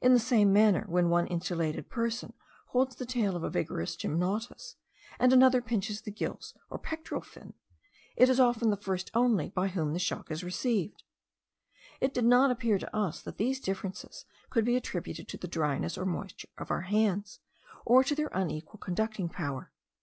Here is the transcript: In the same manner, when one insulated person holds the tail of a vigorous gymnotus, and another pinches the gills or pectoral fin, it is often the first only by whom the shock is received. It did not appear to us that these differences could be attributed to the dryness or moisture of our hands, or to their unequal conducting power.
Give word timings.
In 0.00 0.14
the 0.14 0.18
same 0.20 0.54
manner, 0.54 0.86
when 0.88 1.10
one 1.10 1.26
insulated 1.26 1.90
person 1.90 2.32
holds 2.68 2.96
the 2.96 3.04
tail 3.04 3.36
of 3.36 3.44
a 3.44 3.50
vigorous 3.50 3.94
gymnotus, 3.94 4.76
and 5.18 5.34
another 5.34 5.60
pinches 5.60 6.00
the 6.00 6.10
gills 6.10 6.54
or 6.70 6.78
pectoral 6.78 7.20
fin, 7.20 7.52
it 8.16 8.30
is 8.30 8.40
often 8.40 8.70
the 8.70 8.78
first 8.78 9.10
only 9.12 9.50
by 9.50 9.68
whom 9.68 9.92
the 9.92 9.98
shock 9.98 10.30
is 10.30 10.42
received. 10.42 11.02
It 12.00 12.14
did 12.14 12.24
not 12.24 12.50
appear 12.50 12.78
to 12.78 12.96
us 12.96 13.20
that 13.20 13.36
these 13.36 13.60
differences 13.60 14.24
could 14.48 14.64
be 14.64 14.76
attributed 14.76 15.28
to 15.28 15.36
the 15.36 15.46
dryness 15.46 15.98
or 15.98 16.06
moisture 16.06 16.48
of 16.56 16.70
our 16.70 16.80
hands, 16.88 17.40
or 17.84 18.02
to 18.02 18.14
their 18.14 18.30
unequal 18.32 18.78
conducting 18.78 19.28
power. 19.28 19.72